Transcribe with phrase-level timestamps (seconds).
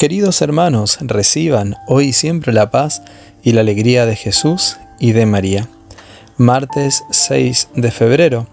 [0.00, 3.02] Queridos hermanos, reciban hoy y siempre la paz
[3.42, 5.68] y la alegría de Jesús y de María.
[6.38, 8.46] Martes 6 de febrero.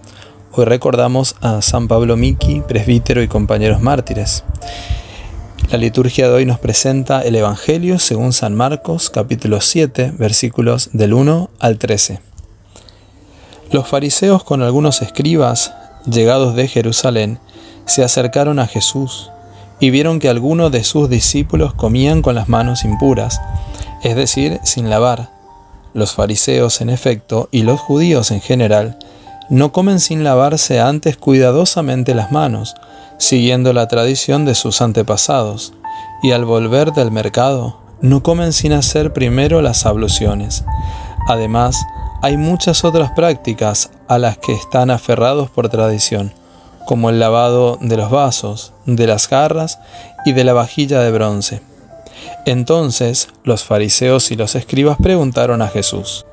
[0.52, 4.44] Hoy recordamos a San Pablo Miki, presbítero y compañeros mártires.
[5.72, 11.14] La liturgia de hoy nos presenta el Evangelio según San Marcos, capítulo 7, versículos del
[11.14, 12.20] 1 al 13.
[13.72, 15.74] Los fariseos con algunos escribas,
[16.12, 17.40] llegados de Jerusalén,
[17.86, 19.32] se acercaron a Jesús
[19.80, 23.41] y vieron que algunos de sus discípulos comían con las manos impuras,
[24.02, 25.30] es decir, sin lavar.
[25.94, 28.98] Los fariseos, en efecto, y los judíos en general,
[29.49, 32.76] no comen sin lavarse antes cuidadosamente las manos,
[33.18, 35.74] siguiendo la tradición de sus antepasados,
[36.21, 40.63] y al volver del mercado, no comen sin hacer primero las abluciones.
[41.27, 41.77] Además,
[42.21, 46.34] hay muchas otras prácticas a las que están aferrados por tradición
[46.88, 49.77] como el lavado de los vasos, de las jarras
[50.26, 51.62] y de la vajilla de bronce.
[52.46, 56.26] Entonces los fariseos y los escribas preguntaron a Jesús,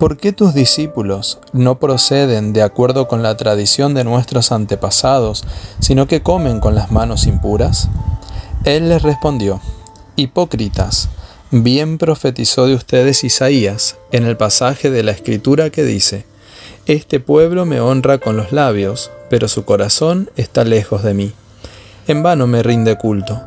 [0.00, 5.44] ¿por qué tus discípulos no proceden de acuerdo con la tradición de nuestros antepasados,
[5.78, 7.88] sino que comen con las manos impuras?
[8.64, 9.60] Él les respondió,
[10.16, 11.08] Hipócritas,
[11.52, 16.26] bien profetizó de ustedes Isaías en el pasaje de la escritura que dice,
[16.90, 21.32] Este pueblo me honra con los labios, pero su corazón está lejos de mí.
[22.08, 23.40] En vano me rinde culto.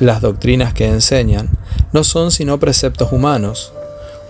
[0.00, 1.48] Las doctrinas que enseñan
[1.92, 3.72] no son sino preceptos humanos.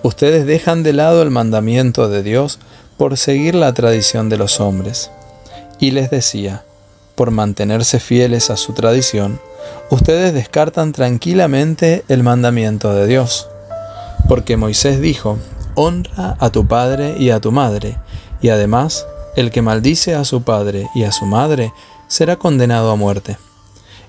[0.02, 2.58] Ustedes dejan de lado el mandamiento de Dios
[2.98, 5.10] por seguir la tradición de los hombres.
[5.80, 6.62] Y les decía,
[7.14, 9.40] por mantenerse fieles a su tradición,
[9.88, 13.48] ustedes descartan tranquilamente el mandamiento de Dios.
[14.28, 15.38] Porque Moisés dijo,
[15.74, 17.96] honra a tu padre y a tu madre,
[18.40, 19.06] y además
[19.36, 21.72] el que maldice a su padre y a su madre
[22.08, 23.38] será condenado a muerte.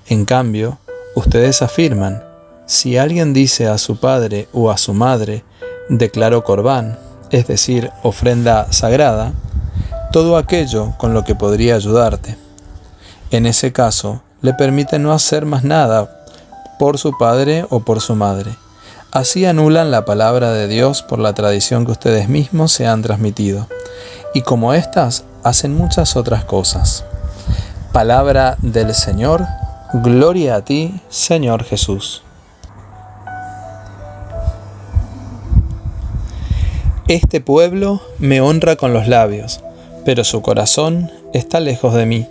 [0.08, 0.78] En cambio,
[1.14, 2.24] ustedes afirman,
[2.66, 5.44] si alguien dice a su padre o a su madre,
[5.88, 6.98] declaro corbán,
[7.30, 9.32] es decir, ofrenda sagrada,
[10.12, 12.36] todo aquello con lo que podría ayudarte.
[13.30, 16.24] En ese caso, le permite no hacer más nada
[16.78, 18.56] por su padre o por su madre.
[19.12, 23.68] Así anulan la palabra de Dios por la tradición que ustedes mismos se han transmitido
[24.34, 27.04] y como éstas hacen muchas otras cosas.
[27.92, 29.46] Palabra del Señor,
[29.92, 32.22] gloria a ti, Señor Jesús.
[37.08, 39.60] Este pueblo me honra con los labios,
[40.04, 42.28] pero su corazón está lejos de mí.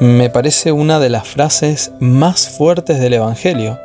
[0.00, 3.78] Me parece una de las frases más fuertes del Evangelio.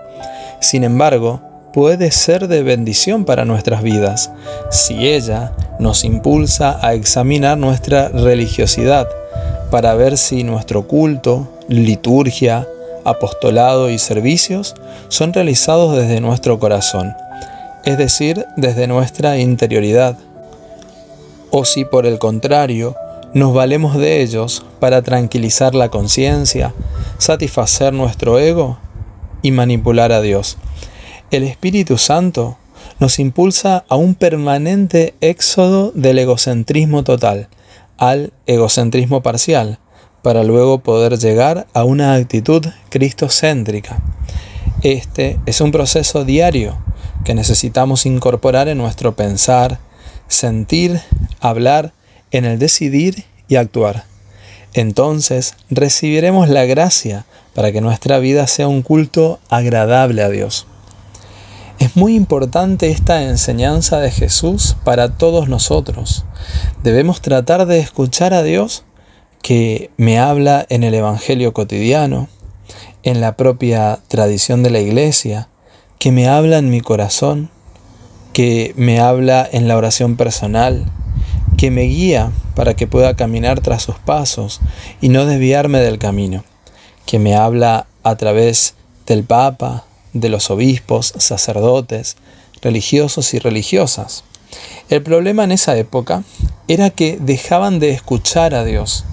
[0.62, 1.42] Sin embargo,
[1.74, 4.32] puede ser de bendición para nuestras vidas
[4.72, 9.08] si ella nos impulsa a examinar nuestra religiosidad
[9.72, 12.68] para ver si nuestro culto, liturgia,
[13.06, 14.76] apostolado y servicios
[15.10, 17.14] son realizados desde nuestro corazón,
[17.86, 20.18] es decir, desde nuestra interioridad,
[21.52, 22.96] o si por el contrario
[23.34, 26.74] nos valemos de ellos para tranquilizar la conciencia,
[27.20, 28.78] satisfacer nuestro ego
[29.42, 30.58] y manipular a Dios.
[31.32, 32.58] El Espíritu Santo
[33.00, 37.50] nos impulsa a un permanente éxodo del egocentrismo total
[38.00, 39.78] al egocentrismo parcial,
[40.24, 44.02] para luego poder llegar a una actitud cristocéntrica.
[44.82, 46.78] Este es un proceso diario
[47.26, 49.80] que necesitamos incorporar en nuestro pensar,
[50.28, 51.02] sentir,
[51.42, 51.94] hablar,
[52.32, 54.06] en el decidir y actuar.
[54.74, 60.66] Entonces recibiremos la gracia para que nuestra vida sea un culto agradable a Dios.
[62.00, 66.24] Muy importante esta enseñanza de Jesús para todos nosotros.
[66.82, 68.86] Debemos tratar de escuchar a Dios
[69.42, 72.30] que me habla en el Evangelio cotidiano,
[73.04, 75.50] en la propia tradición de la iglesia,
[75.98, 77.50] que me habla en mi corazón,
[78.32, 80.86] que me habla en la oración personal,
[81.58, 84.62] que me guía para que pueda caminar tras sus pasos
[85.02, 86.46] y no desviarme del camino,
[87.06, 88.76] que me habla a través
[89.06, 89.84] del Papa,
[90.14, 92.18] de los obispos, sacerdotes,
[92.62, 94.24] religiosos y religiosas.
[94.90, 96.24] El problema en esa época
[96.68, 99.06] era que dejaban de escuchar a Dios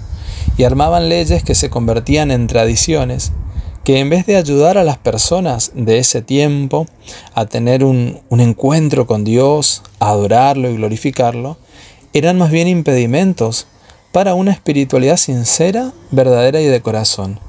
[0.57, 3.31] y armaban leyes que se convertían en tradiciones
[3.83, 6.87] que en vez de ayudar a las personas de ese tiempo
[7.33, 11.57] a tener un, un, encuentro con Dios, a adorarlo y glorificarlo,
[12.11, 13.65] eran más bien impedimentos
[14.11, 17.39] para una espiritualidad sincera, verdadera y de corazón.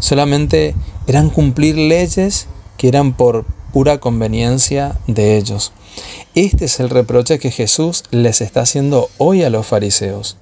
[0.00, 0.74] Solamente
[1.06, 5.72] eran cumplir leyes que eran por pura conveniencia de ellos.
[6.34, 10.36] Este es el reproche que Jesús les está haciendo hoy a los fariseos.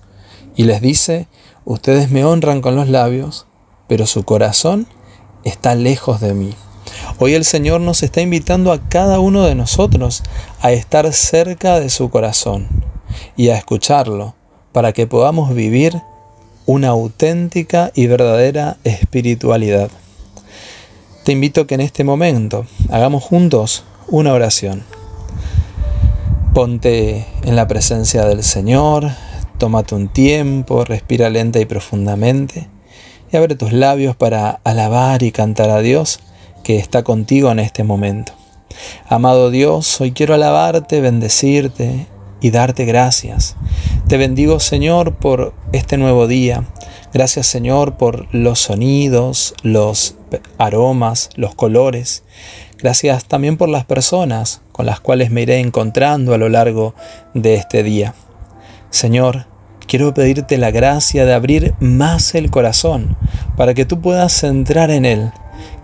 [0.54, 1.28] Y les dice,
[1.64, 3.46] ustedes me honran con los labios,
[3.88, 4.86] pero su corazón
[5.44, 6.54] está lejos de mí.
[7.18, 10.22] Hoy el Señor nos está invitando a cada uno de nosotros
[10.60, 12.68] a estar cerca de su corazón
[13.36, 14.34] y a escucharlo
[14.72, 16.00] para que podamos vivir
[16.66, 19.90] una auténtica y verdadera espiritualidad.
[21.24, 24.82] Te invito a que en este momento hagamos juntos una oración.
[26.52, 29.08] Ponte en la presencia del Señor,
[29.56, 32.68] tómate un tiempo, respira lenta y profundamente
[33.32, 36.18] y abre tus labios para alabar y cantar a Dios
[36.64, 38.32] que está contigo en este momento.
[39.08, 42.08] Amado Dios, hoy quiero alabarte, bendecirte
[42.40, 43.54] y darte gracias.
[44.08, 46.64] Te bendigo Señor por este nuevo día.
[47.12, 50.16] Gracias Señor por los sonidos, los
[50.56, 52.24] aromas, los colores.
[52.78, 56.94] Gracias también por las personas con las cuales me iré encontrando a lo largo
[57.34, 58.14] de este día.
[58.88, 59.46] Señor,
[59.86, 63.16] quiero pedirte la gracia de abrir más el corazón
[63.56, 65.32] para que tú puedas entrar en él.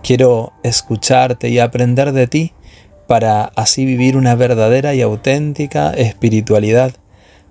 [0.01, 2.53] Quiero escucharte y aprender de ti
[3.07, 6.93] para así vivir una verdadera y auténtica espiritualidad,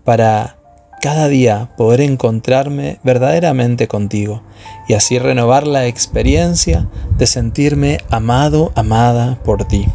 [0.05, 0.58] para
[1.01, 4.43] cada día poder encontrarme verdaderamente contigo
[4.89, 9.87] y así renovar la experiencia de sentirme amado, amada por ti.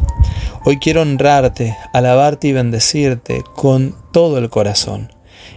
[0.64, 5.12] Hoy quiero honrarte, alabarte y bendecirte con todo el corazón.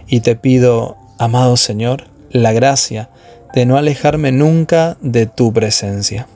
[0.06, 3.10] Y te pido, amado Señor, la gracia
[3.54, 6.26] de no alejarme nunca de tu presencia.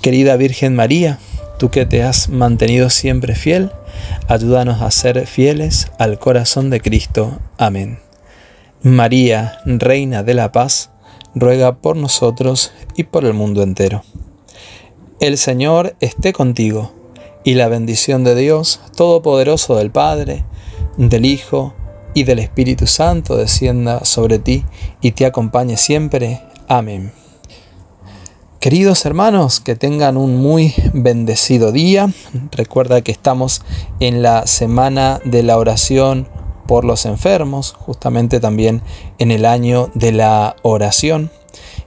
[0.00, 1.18] Querida Virgen María,
[1.58, 3.70] Tú que te has mantenido siempre fiel,
[4.28, 7.38] ayúdanos a ser fieles al corazón de Cristo.
[7.58, 7.98] Amén.
[8.82, 10.90] María, Reina de la Paz,
[11.34, 14.02] ruega por nosotros y por el mundo entero.
[15.20, 16.92] El Señor esté contigo,
[17.46, 20.44] y la bendición de Dios Todopoderoso del Padre,
[20.96, 21.74] del Hijo
[22.12, 24.64] y del Espíritu Santo descienda sobre ti
[25.00, 26.40] y te acompañe siempre.
[26.66, 27.12] Amén.
[28.66, 32.10] Queridos hermanos, que tengan un muy bendecido día.
[32.50, 33.62] Recuerda que estamos
[34.00, 36.26] en la semana de la oración
[36.66, 38.82] por los enfermos, justamente también
[39.20, 41.30] en el año de la oración.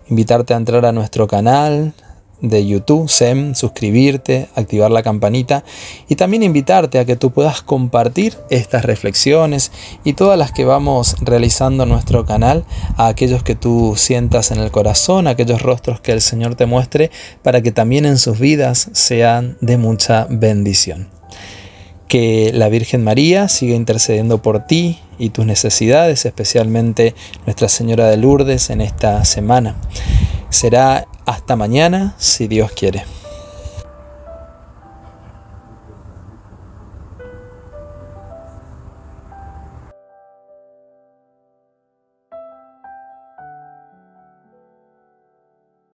[0.08, 1.94] Invitarte a entrar a nuestro canal,
[2.42, 5.64] de YouTube, SEM, suscribirte, activar la campanita
[6.08, 9.72] y también invitarte a que tú puedas compartir estas reflexiones
[10.04, 12.66] y todas las que vamos realizando en nuestro canal
[12.96, 16.66] a aquellos que tú sientas en el corazón, a aquellos rostros que el Señor te
[16.66, 17.12] muestre
[17.44, 21.10] para que también en sus vidas sean de mucha bendición.
[22.08, 27.14] Que la Virgen María siga intercediendo por ti y tus necesidades, especialmente
[27.46, 29.76] Nuestra Señora de Lourdes en esta semana.
[30.50, 33.19] Será hasta mañana, si Dios quiere.